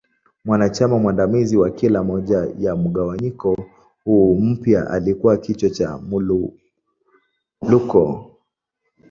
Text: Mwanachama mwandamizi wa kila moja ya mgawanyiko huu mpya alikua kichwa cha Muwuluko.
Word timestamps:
Mwanachama 0.45 0.99
mwandamizi 0.99 1.57
wa 1.57 1.69
kila 1.69 2.03
moja 2.03 2.47
ya 2.59 2.75
mgawanyiko 2.75 3.57
huu 4.05 4.35
mpya 4.37 4.89
alikua 4.89 5.37
kichwa 5.37 5.69
cha 5.69 5.97
Muwuluko. 5.97 8.33